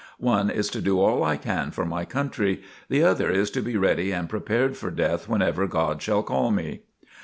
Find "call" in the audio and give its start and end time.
6.23-6.49